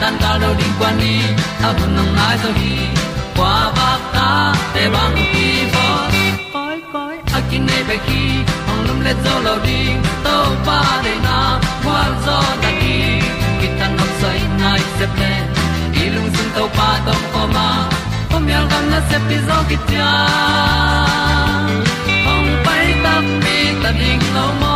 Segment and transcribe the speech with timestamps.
[0.00, 1.16] tan cao do đi qua đi,
[1.62, 2.76] a bu nang mai zo gi
[3.36, 5.86] qua ba ta te bang ki bo
[6.52, 8.22] koi koi a kin nei be ki
[8.70, 9.80] ong lum le zo lo di
[10.24, 10.36] to
[10.66, 11.38] pa de na
[11.84, 12.96] kwa zo ta ki
[13.60, 15.32] ki tan nok sai nai se ple
[16.14, 17.68] lung sun to pa tom ko ma.
[18.30, 20.10] Pom yal gam na se pi zo ki tia
[22.32, 24.75] ong pai ta mi ta ding lo mo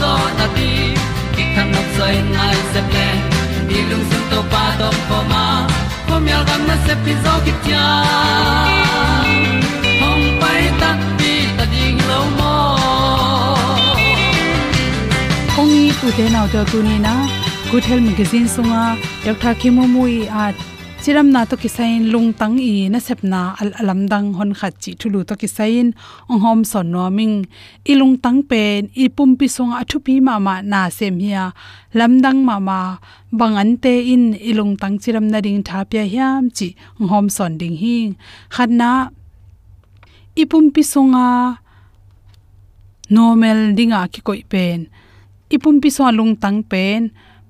[0.00, 0.68] zo na ti
[1.34, 3.06] ki kan nok sai nai se ple
[3.68, 5.44] ni lung sun to pa to pa ma.
[6.08, 7.86] Ko mi al gam na se pi zo ki tia
[10.02, 12.54] hong pai ta ti ta ding lo mo
[15.56, 17.14] kong ni tu te nau te tu ni na
[17.70, 18.82] good health magazine sunga
[19.26, 19.84] dr khimu
[20.16, 20.75] i a
[21.06, 24.90] chiram na to kisain lung tang i na sepna al alam dang hon khat chi
[25.00, 25.86] thulu to kisain
[26.30, 27.36] ong hom son no ming
[27.90, 31.14] i lung tang pen, i pum pi song a thu pi ma ma na sem
[31.24, 31.44] hia.
[31.98, 32.80] Lam dang ma ma
[33.38, 36.68] bang an te in, i lung tang chiram na ding tha pya hiam chi
[36.98, 37.96] ong hom son ding hi
[38.54, 38.90] khat na,
[40.42, 40.82] i pum pi
[41.26, 41.28] a
[43.16, 44.78] normal dinga ki koi pen.
[45.54, 47.00] Ipum pi so lung tang pen,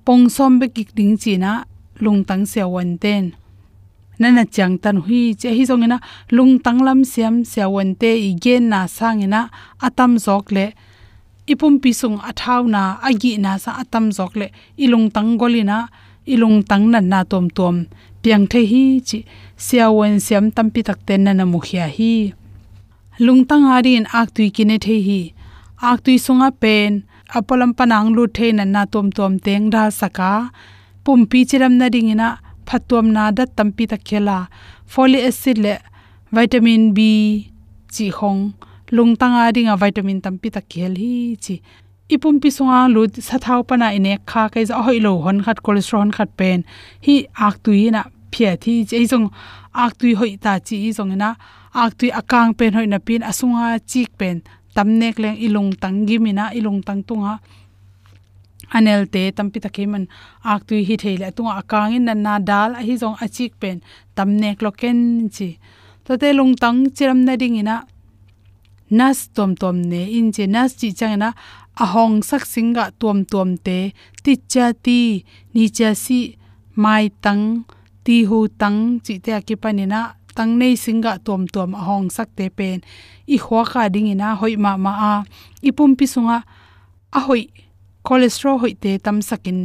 [0.05, 1.51] pong som be kik ding chi na
[2.03, 3.25] lung tang se wan ten
[4.19, 5.97] nana chang tan hui che hi zong ina
[6.35, 9.41] lung tang lam siam se wan te i gen na sang ina
[9.87, 10.65] atam zok le
[11.51, 14.47] ipum pi sung athau na agi na sa atam zok le
[14.83, 15.79] ilung tang golina
[16.27, 17.87] ilung tang nan na tom tom.
[18.21, 19.19] Piang the hi chi
[19.55, 22.35] sia wan siam tam pi tak ten na mu khia hi.
[23.25, 25.21] Lung tang arin ak tui kine the hi.
[25.89, 26.91] Ak tui sunga pen.
[27.35, 30.51] Apolam panang lu the na na tom tom teng da saka.
[31.03, 32.29] Pumpi chiram na ding ina
[32.67, 34.37] phatom na da tampi ta khela.
[34.93, 35.73] Folic acid le
[36.35, 36.99] vitamin b,
[37.93, 38.41] chi hong
[38.95, 41.55] lungtanga dinga vitamin tampi ta khel hi, chi.
[42.13, 46.09] Ipum pi sunga lu sathau pana ine kha kai za hoi lo hon khat cholesterol
[46.17, 46.59] khat pen.
[47.05, 47.15] Hi
[47.47, 49.27] ak tui na phia thi che jong
[49.83, 51.29] ak tui hoi ta chi jong na
[51.83, 54.37] ak tui akang pen hoi na pin, asunga chik pen.
[54.75, 57.33] Tamnek leng ilung tang gimina ilung tang tunga
[58.75, 60.07] anel te, tampi ta keman
[60.43, 61.31] ak tui hi theile.
[61.35, 63.81] Tunga akangin na na dal a hi jong achik pen.
[64.15, 65.49] Tamne kloken chi
[66.05, 67.77] to te lung tang chiram na ding ina.
[68.89, 71.29] Nas tom tom ne in che nas chi chang na
[71.83, 73.93] ahong sak singa tom tom te.
[74.23, 75.23] Ti cha ti,
[75.53, 76.19] ni cha si,
[76.75, 77.63] mai tang,
[78.05, 80.01] ti hu tang, chi te akipanina
[80.37, 82.79] tang nei singa tom tom ahong sak te pen.
[83.27, 85.13] I khwa ka ding ina, hoi ma ma a.
[85.67, 86.37] Ipum pi sunga,
[87.17, 87.43] a hoi
[88.07, 89.59] cholesterol hoi te tam sakin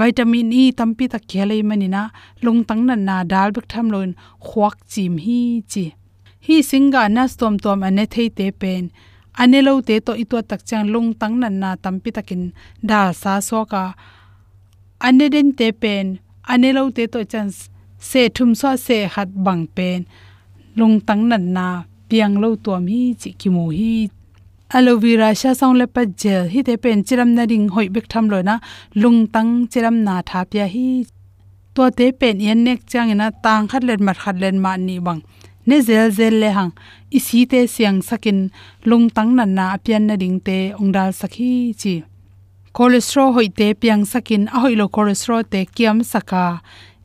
[0.00, 2.02] vitamin e tampi ta khelei manina
[2.44, 2.94] lungtang na.
[3.06, 4.12] Na dal bek tham loin
[4.46, 5.40] khuak chim hi
[5.72, 5.84] chi.
[6.46, 8.84] Hi singa na stom tom ane thei te pen.
[9.42, 12.42] Ane lo te to itwa tak chang lungtang na na tampi takin
[12.88, 13.84] dal sa so ka.
[15.06, 16.06] Ane den te pen.
[16.52, 17.48] Ane lo te to chan
[18.08, 20.00] se thum so se hat bang pen.
[20.78, 21.66] Lungtang na na
[22.08, 23.92] piang lo tuam hi chi ki mu hi
[24.76, 28.06] aloe vera sha song le pa gel hi te pen chiram na ring hoi bek
[28.12, 28.54] tham lo na
[29.02, 30.88] lung tang chiram na tha pya hi
[31.74, 34.96] to te pen yen nek chang na tang khat len mat khat len ma, ni
[35.06, 35.20] bang
[35.68, 36.72] ne zel zel le hang
[37.14, 38.50] isi, te, siang, sakin
[38.84, 42.02] lung tang na na pian na ding te ong dal sakhi, chi.
[42.74, 46.58] Cholesterol, hoi, te, piang, sakin a hoi lo, cholesterol, te, kiam, saka.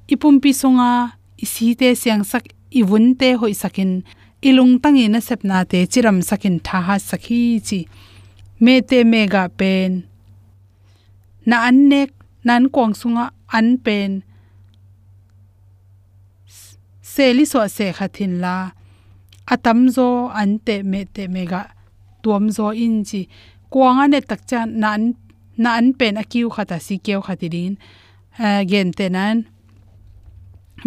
[0.09, 3.99] Ipum, pi, songa, isi, te, siang, sak iwun te, hoi, sakin
[4.41, 7.79] ilung tangi na sepna te chiram sakin tha ha sakhi chi.
[8.63, 9.91] Me te mega pen.
[11.49, 12.11] Na annek
[12.47, 13.25] nan kwang sunga,
[13.57, 14.11] an pen.
[17.11, 18.55] Seli so se khathin la.
[19.53, 20.07] Atam zo,
[20.41, 21.61] an te me te mega
[22.23, 23.21] tuam zo in chi.
[23.71, 25.01] Kwanga ne tak cha nan
[25.57, 27.73] na an pen akiu khata si keu khatirin.
[28.39, 29.37] Eh, gen te nan.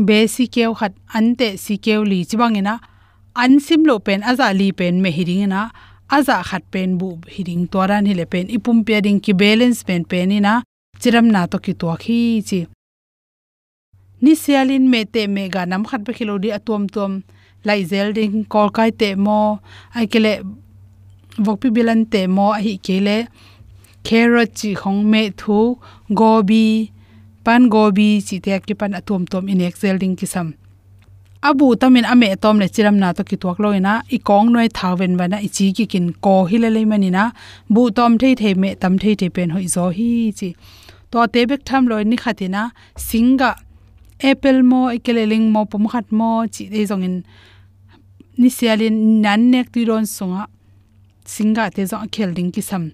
[0.07, 2.75] Be si keu khat, an te si keu li chiwangena
[3.35, 5.71] an sim lo pen, aza li pen me hiring na
[6.11, 8.47] aza khat pen bu hiring toran hile pen.
[8.57, 10.63] Ipum pe ding ki balance pen pen ina
[11.01, 12.61] chiram na to ki to khi chi.
[14.23, 17.13] Ni sialin me te me ga nam khat pe khilodi atom tom
[17.65, 19.61] lai zel ding, kol kai te mo,
[19.95, 20.33] ai kele
[21.39, 23.17] vokpi bilan te mo hi kele
[24.07, 25.79] carrot chi khong me thu,
[26.21, 26.91] gobi,
[27.45, 30.49] pan gobi chi te ki pan atom tom in excel ding ki sam
[31.43, 35.13] abu tamin ame tom le chiram na to ki tuak loina i kong noi thawen
[35.21, 37.25] wana i chi ki kin ko hi le le mani na
[37.75, 40.51] bu tom thei thei me tam thei thei pen hoi zo hi chi.
[41.11, 42.63] To te bek tham loi ni khatina
[43.09, 43.51] singa,
[44.31, 47.17] apple mo ikeleling mo pom khat mo, chi de zong in.
[48.41, 50.47] Ni sialin nan nek ti ron sunga.
[51.35, 52.85] Singa te zo khel ding ki sam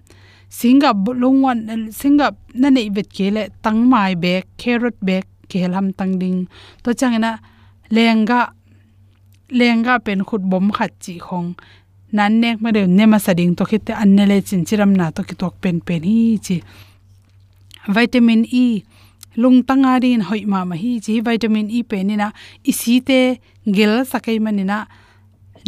[0.59, 0.89] singa
[1.21, 1.59] longwan
[1.99, 2.27] singa
[2.61, 6.39] na nei vet ke le tang mai bek, carrot bek, ke lam tang ding.
[6.83, 7.31] To changena
[7.95, 8.53] lenga
[9.49, 11.53] lenga pen khut bom khat chi khong.
[12.11, 15.11] Nan nek ma de ne ma sading to khite an ne le chin chiram na
[15.15, 16.57] to ki tok pen pen hi chi.
[17.95, 18.83] Vitamin e
[19.41, 21.13] lung tanga rin hoi ma ma hi chi.
[21.27, 22.27] Vitamin e pe ni na
[22.71, 23.19] isi te
[23.75, 24.77] gel sakai manina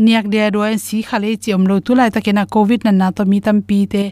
[0.06, 3.24] niak dia do si khale chiom lo tu lai ta kena covid na na to
[3.26, 4.04] mi tam pi te.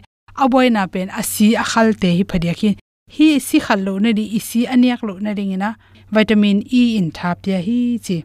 [0.42, 2.70] Aboi na pen asi akhal te hi phadia ki
[3.14, 5.70] hi, si khal lo na di isi aniak lo na ringina
[6.14, 8.18] vitamin e in thap ya hi chi.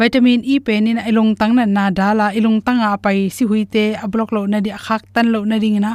[0.00, 3.84] Vitamin e pen in ilong tang na na dala ilong tang a pai si huite
[4.04, 5.90] ablok lo na di khak tan lo na ringina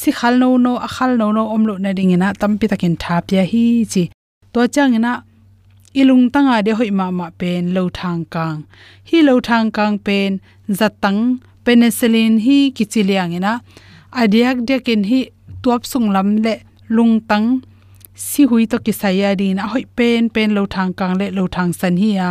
[0.00, 3.24] si khal no no, a khal no no, om lo na ringina tampi takin thap
[3.36, 4.04] ya hi chi.
[4.52, 5.12] To chang na
[6.00, 8.58] ilung tanga de hoi ma ma pen lo thang kang.
[9.08, 10.30] Hi lo thang kang pen
[10.78, 11.20] zatang
[11.64, 13.52] penicillin hi kichiliang ina
[14.20, 15.20] adiak dekin hi
[15.62, 16.54] tuap sung lam le
[16.88, 17.60] lung tang
[18.14, 21.44] si hui to ki saya din a hoi pen pen lo thang kang le lo
[21.54, 22.30] thang san hi a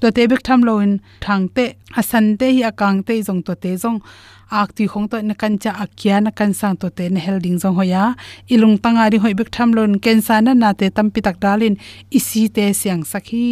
[0.00, 0.92] to te bek tham lo in
[1.24, 1.64] thang te
[2.00, 3.98] a san te hi a kang te jong to te jong
[4.60, 7.56] ak ti khong to na kan cha akya na kan sang to te na helding
[7.62, 8.04] jong hoya
[8.54, 11.36] ilung tanga ri hoi bek tham lon ken sa na na te tam pi tak
[11.44, 11.74] dalin
[12.18, 13.44] isi te siang sakhi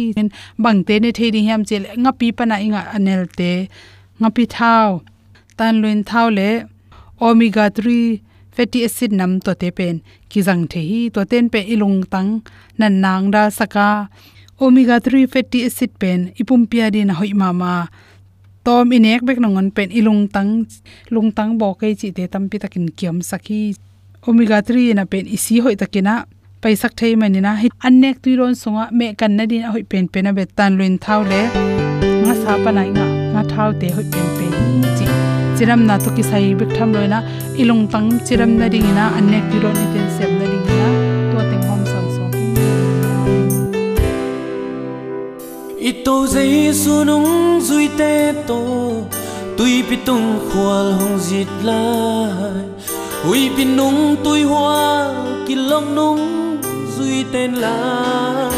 [0.63, 3.53] bang te ne the ri hiam chel nga pi pa na inga anel te.
[4.21, 5.01] Nga pi thau,
[5.57, 6.49] tan luin thau le
[7.27, 8.21] omega 3
[8.55, 9.95] fatty acid nam to te pen
[10.29, 12.43] ki jang the hi to ten pe ilung tang,
[12.77, 14.09] nan nang da saka.
[14.61, 17.73] Omega 3 fatty acid pen, ipum pia din hoi ma ma.
[18.63, 20.51] Tom inek bek nongon pen ilung tang,
[21.09, 23.73] lung tang bo ke chi te tam pi takin kiam saki.
[24.27, 26.13] Omega 3 na pen isi hoi takina
[26.61, 30.31] paisak thei manina hit annek tuiron songa, me kan na din hoi pen pen a
[30.37, 31.41] bet tan luin thau le.
[32.21, 34.90] Nga sa pa nai nga nga thau te hoi pen pen
[35.61, 37.17] chiram na to ki sai bik tham loina
[37.61, 40.87] ilung tang chiram na ding ina anek ti ron iten sem na ding ina
[41.31, 42.23] to teng hom san so
[45.89, 47.29] ít tô giấy su nung
[47.67, 48.13] duy tê
[48.49, 48.61] tô
[49.57, 52.65] tuy tung khoal hong dịt lai.
[53.29, 55.13] Ui bị nung tuy hoa
[55.47, 56.21] kỳ long nung
[56.97, 58.51] duy tên là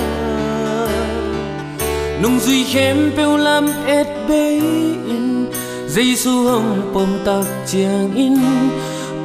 [2.22, 4.60] nung duy khem bêu lam et bê
[5.08, 5.33] in
[5.96, 8.38] dây su hồng pom tak chiang in,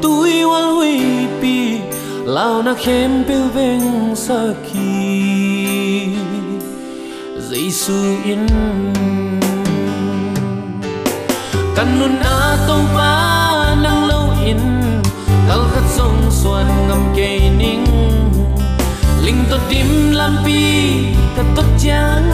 [0.03, 1.01] túi wal hui
[1.41, 1.81] pi,
[2.25, 4.35] lao na khem bêu veng sa
[4.73, 6.17] ki
[7.51, 7.95] dây su
[8.25, 8.47] in
[11.77, 14.61] kanun a tông pa nang lâu in,
[15.49, 17.85] kal khat song xuan ngam ke ning.
[19.25, 20.63] Linh to tim lam pi,
[21.37, 22.29] ka to chang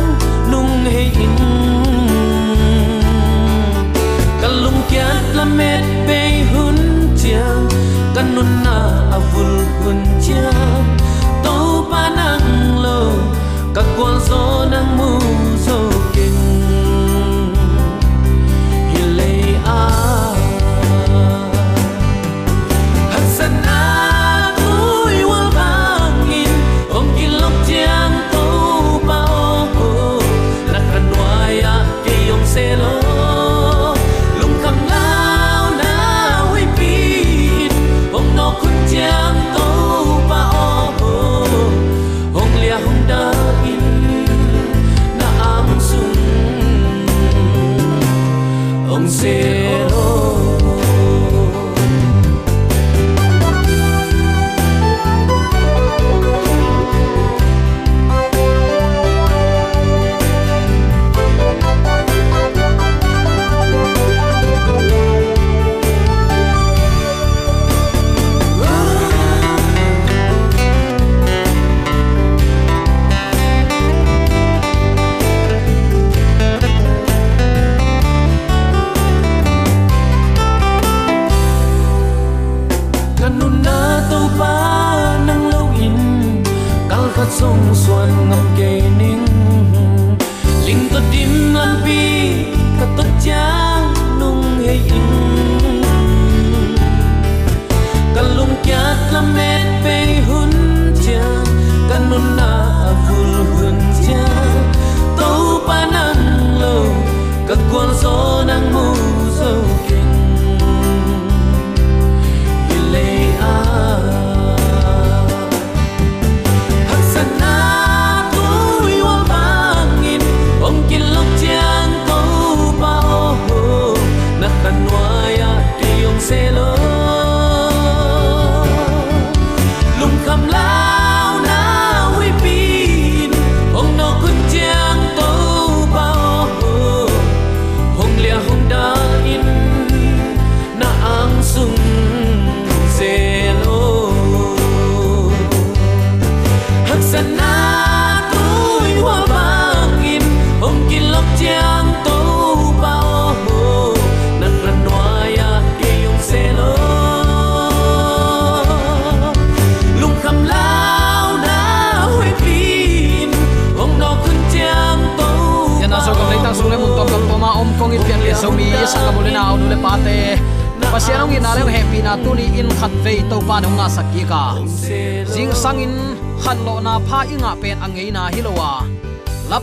[0.50, 1.53] nung he in.
[5.44, 6.76] Kiat met pe hun
[7.16, 7.68] chiang
[8.14, 8.76] kanun na
[9.16, 10.86] avul hun chiang.
[11.44, 13.12] To panang lo
[13.76, 14.63] ka kwal zo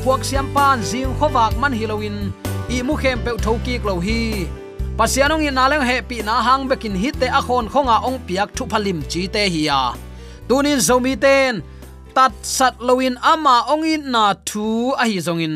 [0.03, 2.17] puak siam pan jing khowak man hilowin
[2.75, 4.49] i mu khem pe tho ki klo hi.
[4.97, 8.63] Pasianong in naleng he pi na hang bekin hit te akhon khonga ong piak thu
[8.71, 9.81] phalim chi te hi ya.
[10.47, 11.53] Tunin zomi ten
[12.15, 14.65] tat sat lowin ama ong in na thu
[15.01, 15.55] a hi zongin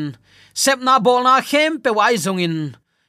[0.62, 2.56] sep na bol na khem pe wai zongin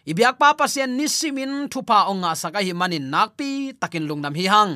[0.08, 4.72] ibyak pa pasien nisimin thupa pa ong saka hi manin nakpi takin lungnam hi hang.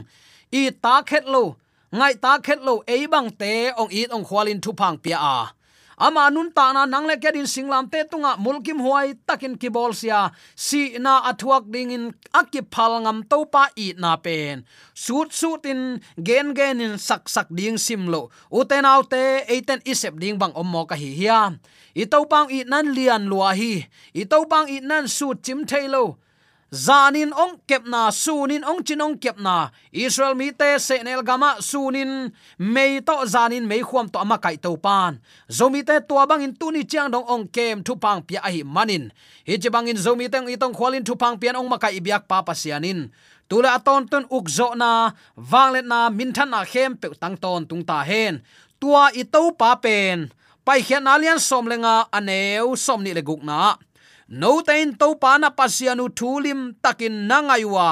[0.51, 1.55] I ta khet lo,
[1.95, 5.55] ngai ta khet lo ei bang te ong it ong khwalin thupang pia a.
[6.01, 9.93] Ama nun ta na nang le kedin singlam te tunga mulkim huai takin ki bol
[9.95, 10.33] sia.
[10.57, 14.65] Si na athuak ding in akip ngam to pa i na pen.
[14.91, 20.35] Sut sut in gen gen in sak sak ding simlo uten autte eiten isep ding
[20.41, 21.61] bang ommo ka hi hiam
[21.95, 23.87] i to pang i nan lian lua hi.
[24.13, 26.17] I to pang i nan su chim thailo
[26.71, 33.11] zanin ong kepna sunin ong chinong kepna israel mi te senel gama, sunin mei to
[33.27, 35.19] zanin mei khuam to ama kai to pan
[35.51, 39.11] zomi te tua bang in tuni chiang dong ong kem thu pang pia hi manin.
[39.43, 42.39] Hi chi bang in zomi teng itong khwalin thu pang pian ong makai biak pa
[42.39, 43.11] pasianin
[43.51, 47.83] tula aton ton ukzo na wanglet na min than na khem pe tang ton tung
[47.83, 48.39] ta hen.
[48.79, 50.31] Tua i to pa pen
[50.65, 53.75] pai khian alian som lenga aneu som ni le guk na
[54.41, 57.89] no tain to pa na pasianu thulim takin nangaiwa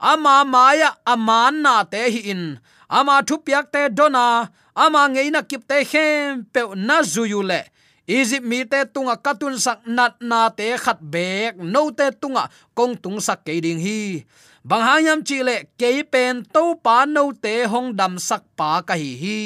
[0.00, 2.58] ama maya aman na te hi in.
[2.90, 7.60] Ama thu piak te dona, ama ngeina kip te hem pe na zuyule
[8.08, 12.98] Egypt mi te tunga katun sak nat na te khat bek no te tunga kong
[12.98, 14.26] tung sak ke ding hi.
[14.66, 18.98] Bang hayam chi le ke pen to pa no te hong dam sak pa ka
[18.98, 19.40] hi hi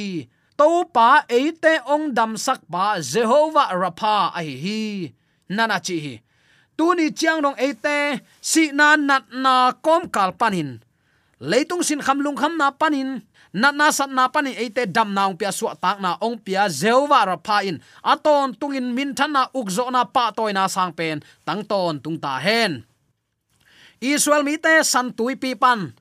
[0.58, 4.82] to pa eite ong dam sak pa jehovah rapha ai hi
[5.50, 6.14] nana chi hi
[6.78, 10.80] tu ni chiang dong eite si na nat na kom kal panin
[11.44, 13.20] leitung sin kham lung kham na panin.
[13.54, 16.66] Nat na sat na panin eite te dam naung pia suwa tak na ong pia
[16.66, 17.78] jehovah Rapha in.
[18.02, 22.42] Aton tungin min thana ukzo na pa toy na sang pen tang ton tung ta
[22.42, 22.82] hen.
[24.02, 25.94] Israel mi te san tui pi pan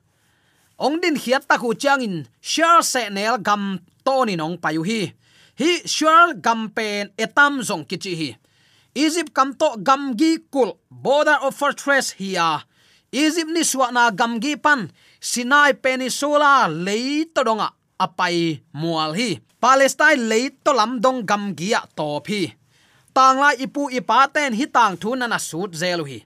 [0.78, 5.12] ong din khiat ta khu chang in share se nel gam tonin nong payu hi.
[5.60, 8.30] Hi share gam pen etam zong kichi hi.
[8.94, 12.62] Egypt kam to gam gi kul, border of fortress hiya
[13.14, 14.90] egypt ni suwa na gam gi pan,
[15.20, 17.68] sinai peninsula lei to donga
[18.04, 19.38] apai mual hi.
[19.62, 22.40] Palestine lei to lam dong gam gi a to phi
[23.14, 26.18] tang la ipu ipa ten hi tang thu na na sut zelu hi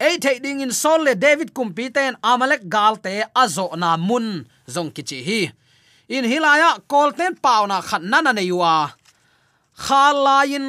[0.00, 4.90] ei thei ding in sol le david kumpi ten amalek galte azo na mun zong
[4.96, 5.40] kichi hi.
[6.08, 8.74] In hilaya kolten pauna khat nana ne yuwa
[9.84, 10.68] khalain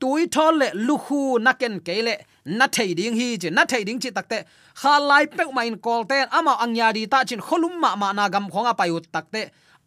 [0.00, 2.14] tui thol le luhu naken kele
[2.58, 4.38] na thei ding hi je na thei ding chi takte
[4.80, 8.46] khalai pe ma in kolten ama angya di ta chin kholum ma ma na gam
[8.52, 9.42] khonga payu takte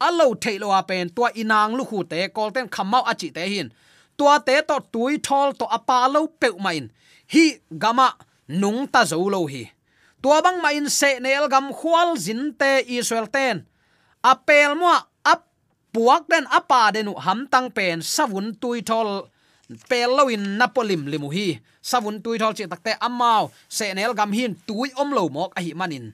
[0.07, 3.67] alo thei lo pen tua inang luhu te kolten khamau achi te hin
[4.17, 6.85] tua te to tui thol to apa lo pe ma in.
[7.33, 7.45] Hi
[7.83, 8.07] gama
[8.47, 9.63] nung ta zo lo hi
[10.21, 13.65] tua bang ma in se nel gam khwal zin te israel ten
[14.23, 14.87] apel à mo
[15.23, 15.41] ap
[15.93, 19.27] puak den à apa à denu ham tang pen savun tui thol.
[19.89, 24.31] Pel lo in napolim limu hi savun tui thol chi takte amao se nel gam
[24.31, 26.05] hin tui om lo mok a hi manin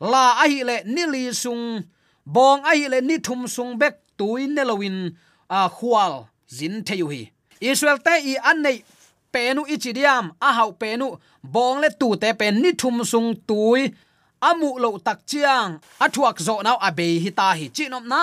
[0.00, 1.84] la a hi le nili sung
[2.24, 4.98] bong a hi le ni thum sung bek tui nelowin
[5.48, 6.14] a khwal
[6.56, 7.22] zin theyu hi
[7.60, 8.78] israel te i an nei
[9.36, 11.08] penu ichidiam, a hau penu,
[11.44, 13.92] bong le tu te pen ni thum sung tui.
[14.48, 18.20] Amu lo tak chiang athuak zo naw abe hi ta hi chinom na.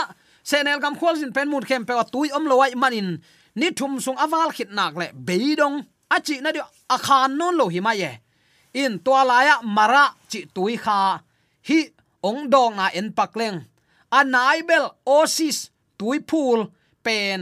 [0.50, 3.10] Senel gam khol sin pen mun khem pe tui om lo wai manin.
[3.60, 5.78] Ni thum sung awal khit nak le beidong
[6.16, 8.12] achi na dio akhan non lo hi ma ye
[8.74, 11.22] in to laya mara chi tui kha.
[11.68, 11.80] Hi,
[12.30, 13.60] ong dong na en pakleng
[14.20, 15.58] anai bel osis
[15.98, 16.60] tui phul
[17.06, 17.40] pen.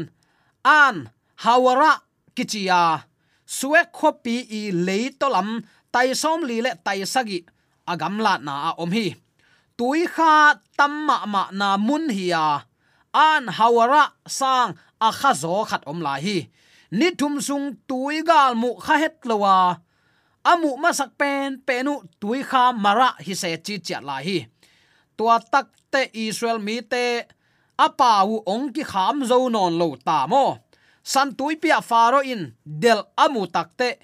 [0.64, 0.96] An,
[1.44, 1.92] hawara
[2.36, 3.11] kichia
[3.58, 5.50] suwe khopi i leitolam
[5.94, 7.40] tai som li le tai sagi
[7.92, 9.08] agam la na a om hi.
[9.78, 10.34] Tui kha
[10.78, 12.46] tamma ma na mun hiya
[13.28, 14.04] an hawara
[14.40, 14.72] sang
[15.08, 16.38] a kha zo khat om la hi.
[16.98, 19.56] Ni thum sung tui gal mu kha het lowa
[20.52, 24.38] amu ma sak pen, penu tui kha mara hi se chi cha la hi.
[25.18, 27.06] Tua tak te israel mi te
[27.86, 30.46] apawu ong ki kham zo non lo ta mo
[31.04, 33.98] san tui pia faro in del amu takte.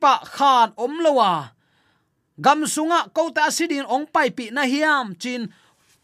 [0.00, 1.52] Pa khan omlowa.
[2.38, 5.48] Gam sunga kota sidin ong pai pi na hiam chin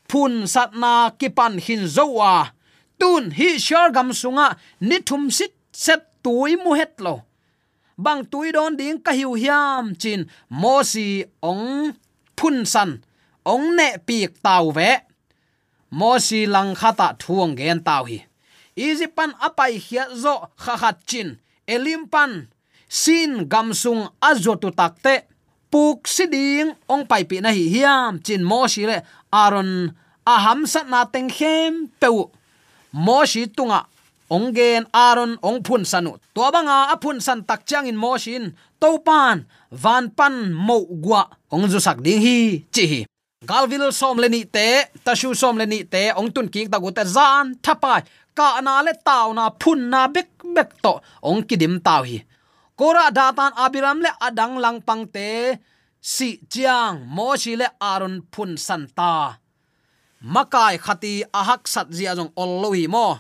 [0.09, 2.53] phun satna kipan hin zowa.
[2.99, 7.15] Tun hi shar gam sunga ni thum sit set tui mu het lo.
[7.99, 11.93] Bang tui don ding ka hiu hiam chin mosi ong
[12.37, 12.91] phun san.
[13.45, 14.91] Ong ne pi tau ve.
[15.91, 18.19] Mosi lang khata thuang gen tau hi
[18.77, 21.39] izipan apai hia zo kha khat chin.
[21.67, 22.49] Elimpan,
[22.89, 25.25] sin gamsung azotu takte
[25.73, 29.01] puk siding ong pai pi na hi hiam chin mo shi le.
[29.33, 29.95] Aron,
[30.27, 32.29] aham sat na teng khem peu.
[32.93, 33.89] Mo shi tunga
[34.29, 36.17] onggen aron ong phun sanu.
[36.35, 38.53] To banga aphun san tak chang in mo shin.
[38.81, 43.01] To pan van pan mo gwa ong zu sak ding hi, chi hi
[43.49, 47.55] galvil som leni te tashu som leni te, ong tun ki ta gu ta zan
[47.65, 48.01] thapai
[48.39, 50.95] ka na le taw na phun na bek bek to,
[51.29, 52.19] ong kidim taw hi.
[52.79, 55.59] Kora datan abiram le adang lang pangte
[56.01, 59.43] si chiang, mo chi le aron phun santa
[60.23, 63.19] makai khati ahak sat zia jong ollohi mo.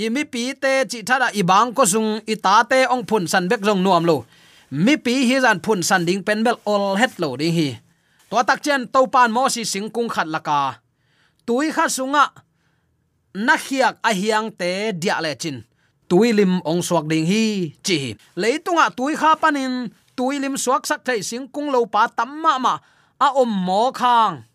[0.00, 3.82] Imi pi te chi thada ibang ko sung ita te ong phun san bek jong
[3.84, 4.24] nuam lo.
[4.70, 7.68] Mi pi hi zan phun san ding pen bel ol het lo ding hi
[8.30, 10.78] to tak chen to pan mo si sing kung khat laka.
[11.42, 12.30] Tui kha sunga
[13.34, 15.66] na khiak a hiang te dia le chin.
[16.06, 21.02] Tui lim ong suak ding hi, chi leitunga tui kha panin tui lim suak sak
[21.06, 22.74] thai sing kung lo pa tamma ma
[23.18, 24.46] a om mo khang.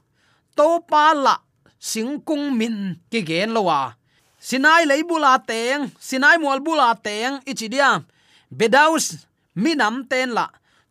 [0.55, 1.35] To pa la
[1.75, 3.91] sing kung min ki gen lo wa
[4.39, 8.05] sinai leibula teng, sinai mual bula teng ichidia
[8.47, 10.47] bedaus minam ten la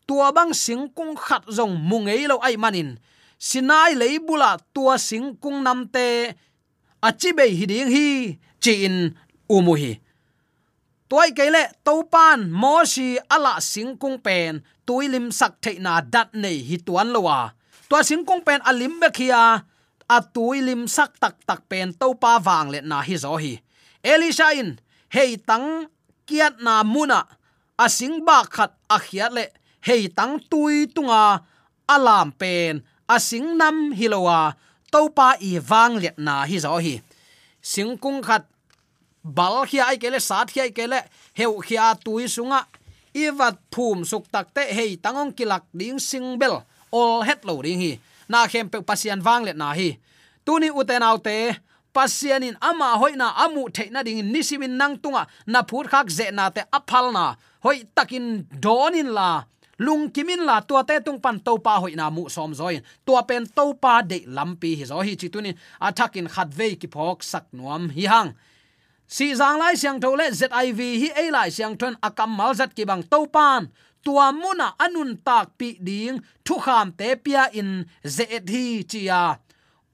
[0.06, 2.96] tua bang sing kung khat zong mungei lo ai manin.
[3.38, 6.32] Sinai leibula tua sing kung nam te.
[7.04, 8.08] Achi be hiding hi,
[8.62, 9.12] chi in
[9.48, 10.00] umuhi
[11.14, 16.58] toy kele topan mo si ala sing kung pen tuilim sak the na dat nei
[16.64, 17.54] hi tuan lowa
[17.86, 19.62] tua sing kung pen alim be khia,
[20.10, 23.62] a tuilim sak tak tak pen to pa wang le na hi zo hi.
[24.02, 24.74] Elisha in,
[25.14, 25.86] hei tang,
[26.26, 27.22] kiat na muna.
[27.78, 29.44] A sing ba khat a khiat le
[29.86, 31.44] hei tang tui tunga,
[31.88, 34.56] alam pen, asing nam hilowa
[34.92, 36.94] topa i wang le na hi zo hi.
[37.60, 38.44] Singkung khat,
[39.36, 41.00] bal khia ai kele sat khia ai kele,
[41.38, 42.64] heu khia tui sunga.
[43.14, 46.54] Iwat phum suk takte hei tangong kilak ding singbel
[46.90, 47.92] all het lo ding hi.
[48.28, 49.88] Na khem pe pasian wang le na hi.
[50.44, 51.36] Tuni uten autte
[51.94, 55.26] pasianin ama hoina amu theina ding nisimin nang tunga.
[55.46, 57.24] Na phut khak ze na te aphal na.
[57.64, 58.26] Hoi takin
[58.64, 59.44] donin la
[59.78, 62.82] lung kimin la tua te tung pan to pa hoi na mu som zoin.
[63.06, 65.56] Tua pen to pa de lampi hi zo hi chi tunin
[66.14, 68.34] in khat ve ki phok sak nuam hi hang.
[69.06, 72.74] Si zang lai siang tho le ziv hi a lai siang thon akam mal zat
[72.74, 73.68] ki bang to pan.
[74.04, 79.38] Tua muna anun tak pi ding, thu kham te pia in ze hi chia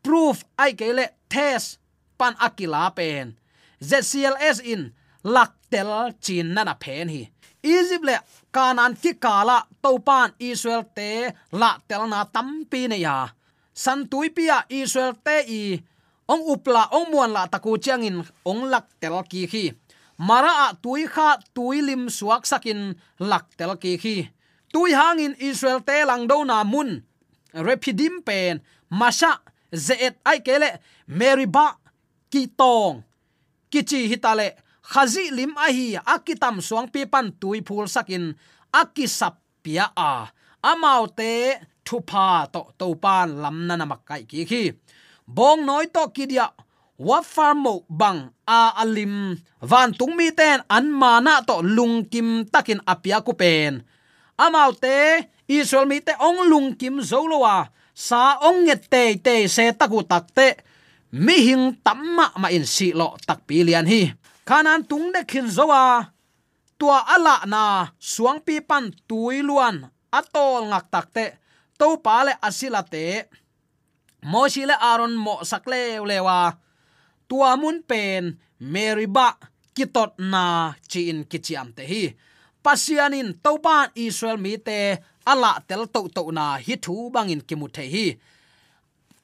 [0.03, 1.79] proof ai ke le test
[2.19, 3.37] pan akila pen.
[3.81, 4.93] Zcls in
[5.25, 7.31] lak tel chin na na pen hi.
[7.63, 8.17] Egypt le
[8.55, 13.29] kanan ki kala topan israel te, la tel na tampi ne ya.
[13.75, 15.63] San tuipia israel te i,
[16.29, 19.65] ong upla, ong muan la taku changin ong lak tel ki khi
[20.21, 22.93] mara a tui kha tui lim suak sakin
[23.31, 24.17] lak tel ki khi
[24.73, 27.03] tui hangin israel te lang do na mun.
[27.53, 29.41] Repidim pen, masha,
[29.75, 31.75] zeet ai kele, meriba,
[32.31, 33.03] ki tong.
[33.71, 34.55] Kichi hitale
[34.91, 38.35] khazi lim a hi akitam suang pi pan tui phul sakin
[38.75, 40.27] akisap pia a.
[40.71, 41.33] Amaute
[41.87, 44.63] thupa to to pan lam na na makai ki khi
[45.37, 46.47] bong noi to kidia
[46.99, 48.21] wa farmo bang
[48.59, 49.39] a alim.
[49.71, 53.73] Van tung mi ten an mana to lung kim takin apia ku pen.
[54.45, 60.03] Amaute israel mi te ong lung kim zolowa sa ong nge te te se taku
[60.11, 60.49] takte
[61.25, 64.03] mi hing tamma ma in si lo tak pi lian hi
[64.51, 66.11] khanan tung de khin zowa.
[66.79, 67.63] Tua ala na
[68.13, 69.77] suang pi pan tui luan.
[70.19, 71.25] Atol ngak takte
[71.79, 73.05] to pa le asila te.
[74.31, 76.39] Mo si le aron mo sakle lewa
[77.29, 78.25] tua mun pen,
[78.73, 79.39] mary ba,
[79.77, 82.03] kitot na chin kichiam te hi.
[82.65, 84.99] Pasianin topan israel mi te
[85.31, 88.07] ala tel to to na hi thu bangin kimut the hi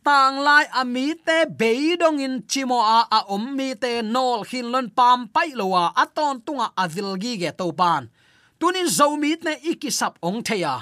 [0.06, 4.86] tang lai ami te beidong in chimo a a om mi te nol hin lon
[4.86, 8.06] pam pai lowa aton tunga avil gi ge to ban.
[8.58, 10.74] Tunin zo mi ne ikisap ong theya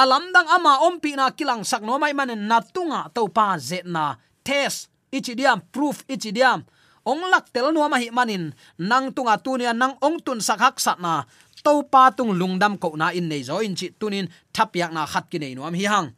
[0.00, 3.58] alam dang ama om pi na kilang sak no mai manen na tunga to pa
[3.58, 4.14] ze na.
[4.46, 4.88] Test.
[5.10, 6.06] Ichidiam proof.
[6.06, 6.62] Ichidiam
[7.02, 10.76] ong lak tel no ma hi manin nang tunga tunia nang ong tun sak hak
[10.78, 11.26] sat na.
[11.66, 15.26] To pa tung lungdam ko na in nei zo in chi tunin thapyak na khat
[15.26, 16.14] ki nei am hi hang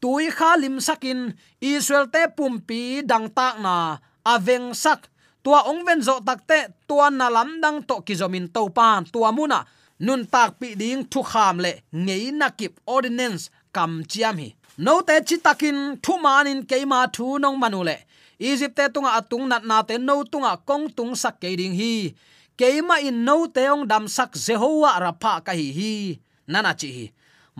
[0.00, 1.20] tui kha lim sakin,
[1.60, 5.00] israel te pumpi dang tak na aveng sak.
[5.44, 9.30] Tua ong ven zo takte tua na lam dang to ki zomin to pan tua
[9.32, 9.64] muna
[10.06, 11.72] nun tak pi ding thu kham le,
[12.04, 14.48] ngei na kip ordinance kam chiam hi.
[14.78, 17.96] No te chi takin, thu manin ma thu nong manule
[18.38, 22.14] egypt te tunga atung nat na te no tunga kong tung sak ke ding hi.
[22.58, 26.18] Keima in no te ong dam sak jehovah rapha ka hi hi.
[26.46, 27.06] Nana chi hi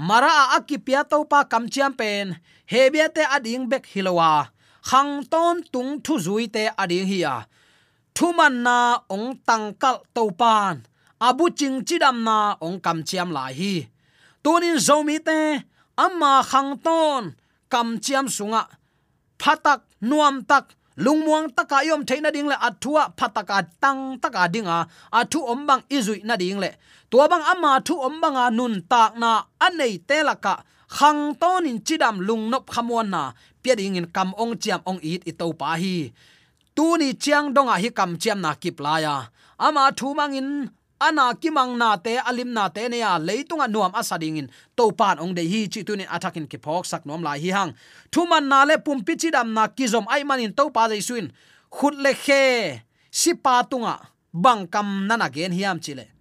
[0.06, 2.26] mara a akipia to pa kam chiam pen
[2.70, 4.30] hebia te ading bek hilowa
[4.88, 7.46] khang ton tung thu zui te ading hiya a.
[8.18, 10.82] Thu man na ong tangkal to pan.
[11.22, 13.74] Abu ching chidam na ong kam chiam lai hi.
[14.42, 15.38] Tunin zomi te,
[16.04, 17.22] amma khang ton
[17.72, 18.62] kam chiam sunga.
[19.38, 20.64] Phatak nuam tak
[21.04, 24.78] lungmuang taka yom theina ding le athua phataka tang taka dinga
[25.18, 26.70] athu ombang izui na ding le
[27.10, 29.30] tua bang ama thu ombanga nun tak na
[29.66, 30.54] anei telaka
[30.96, 33.22] khang ton in chidam lung nop khamon na
[33.62, 35.96] pia ding in kam ong chiam ong it i to pa hi
[36.76, 39.14] tu ni chiang donga hi kam chiam na kip la ya
[39.66, 40.50] ama thu mangin
[41.00, 45.18] ana kimang na te, alim na te ne ya leitunga nuam asading in to pan
[45.18, 47.72] ong de hi chi tunin attacking ki phok sak nom lai hi hang.
[48.12, 51.32] Thuman na le pum pi chi dam na kizom ai manin to pa dei suin.
[51.70, 53.94] Khut le khe, si pa tunga,
[54.32, 56.18] bang kam nana gen hiam chile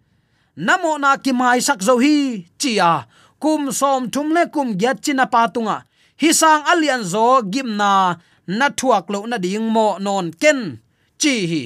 [0.57, 3.05] namo na ki mai sak zo hi, chia.
[3.39, 5.85] Kum som thum le kum gyat china pa tunga.
[6.21, 10.81] Hi sang alian zo gimna na thuak lo na ding mo non ken.
[11.21, 11.63] Chi hi.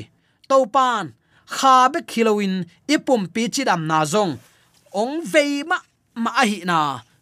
[0.50, 1.15] To pan
[1.58, 2.54] kha be khilowin
[2.94, 4.34] ipum pi chi dam na zong.
[5.02, 5.78] Ong vei ma
[6.24, 6.80] ma hi na.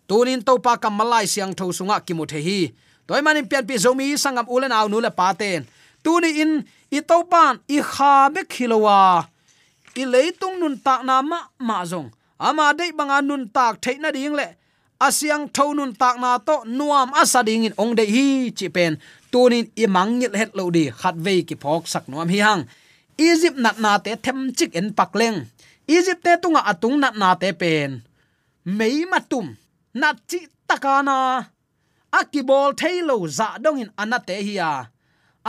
[0.08, 2.60] Tunin to pa kam malai siang tho sunga ki mu the hi.
[3.08, 5.62] Toy manin pian pi zomi sangam ulen aw nu le pa ten.
[6.04, 6.52] Tuni in,
[6.98, 9.00] i to pan i kha be khilowa
[10.02, 12.10] i leitung nun tak na ma ma zong.
[12.40, 14.48] Ama dei banga nun tak theina ding le.
[15.00, 19.00] Asiang asyang thonun tak na to, nuam asading in ong de hi, chi pen.
[19.32, 22.64] Tunin i mangil het lo di, khat ve ki phok sak nuam hi hang
[23.28, 25.38] egypt nat na te them chik en pakleng
[25.96, 27.92] egypt te tunga atung nat na te pen.
[28.78, 29.48] Mei matum,
[30.02, 31.18] nat chi takana.
[32.20, 34.72] Akibol thailo za dong in anate hiya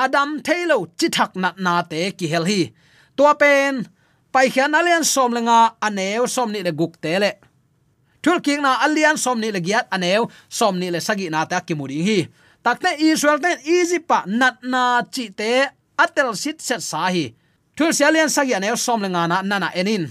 [0.04, 2.62] adam thailo chi thak nat na te ki hel hi.
[3.16, 3.74] To pen,
[4.32, 7.32] pai khian alian som lenga, aneu som ni le guk te le.
[8.22, 11.58] Thul king na alian som ni le giat, aneu som ni le sagi na ta
[11.66, 12.20] ki muri hi
[12.62, 17.32] takte israel ten easy pa nat na chi te atel sit set sa hi
[17.80, 20.04] thul sialian sagi aneu som lenga na nana enin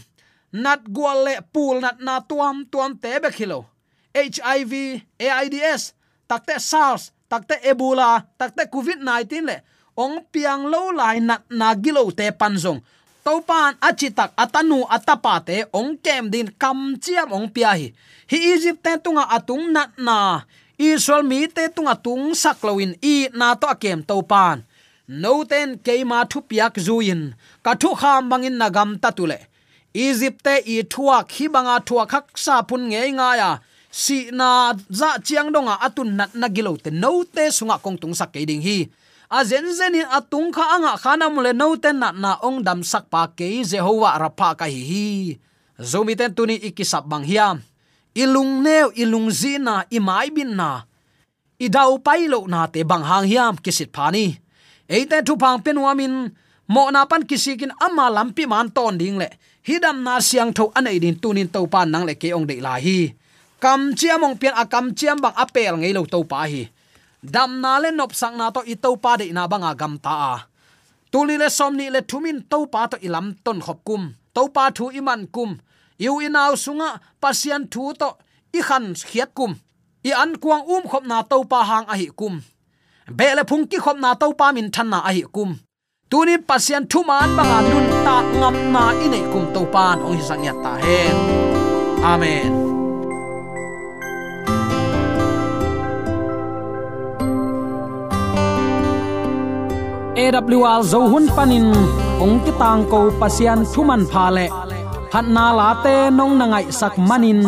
[0.49, 3.61] nat gwal le pul nat na tuam tuam te be khilo
[4.17, 4.73] hiv
[5.21, 5.83] aids
[6.25, 9.61] takte sars takte ebola takte covid 19 le
[9.93, 12.81] ong piang lo lai nat na gilo te panjong
[13.21, 17.93] topan achitak atanu atapa te ong kem din kam chiam ong pia hi
[18.33, 20.41] hi egypt te tunga atung nat na
[20.73, 24.65] israel mi te tunga tung saklowin i na to kem topan
[25.09, 27.33] noten keima thu piak zuin.
[27.65, 29.39] Ka thu kham bangin nagam tatule.
[29.93, 33.51] Egypt te i thua khi banga thua khak sa pun nge nga ya
[33.89, 38.13] si na za chiang donga atun nat na gilo te no te sunga kong tung
[38.13, 38.85] sak ke ding hi.
[39.29, 42.85] A zen zen in atung kha anga khana mule no ten na na ong dam
[42.85, 45.07] sak pa ke jehovah rapa ka hi hi.
[45.81, 47.57] Zomi ten tuni ikisap bang hiam
[48.13, 50.85] ilung neo ilung zina imai bin na.
[51.59, 54.37] Idau pailo na te bang hang hiam kisit phani
[54.95, 56.13] eite thu phang penuamin
[56.73, 59.29] mo na pan kisikin ama lampi man ton ding le.
[59.67, 62.73] Hidam na siang tho anei din tunin to pan nang le ke ong de la
[62.85, 63.13] hi.
[63.63, 66.63] Kam chiamong pian a kam chiam bang apel ngei lo to pa hi.
[67.33, 70.13] Dam na le nop sang na to i to pa de na banga gam ta
[70.33, 70.35] a.
[71.11, 74.03] Tuli le som ni le thumin to pa to ilam ton khop kum.
[74.35, 75.51] To pa thu iman kum.
[75.99, 76.89] Yu inaw sunga,
[77.21, 78.09] pasian thu to
[78.57, 79.51] i khan khiat kum.
[80.09, 82.35] I an kuang um khop na to pa hang a hi kum
[83.17, 85.51] bele phung ki khop na to pa min than na a hi kum.
[86.11, 90.21] Tuni pasian thu man banga nun ta ngam na ine kum to pan ong hi
[90.29, 91.15] sang ya ta hen.
[92.11, 92.51] Amen.
[100.23, 101.67] AWR zo hun panin
[102.23, 104.47] ong ki tang ko pasian thuman pha le.
[105.11, 107.41] Phat na la te nong na ngai sak manin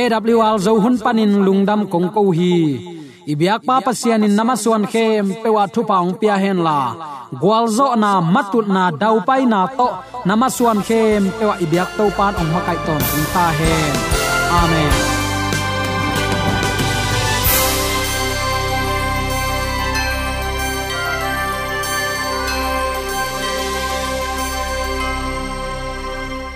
[0.00, 2.93] AWR zo hun panin lungdam kong ko hi.
[3.32, 6.78] Ibyak pa pasian in namaswan khem pewa thu paung pia hen la
[7.42, 9.88] gwalzo na matut na dau pai na to
[10.28, 13.02] namaswan khem pewa ibyak to pan ong makai ton
[13.34, 13.94] ta hen
[14.60, 15.13] amen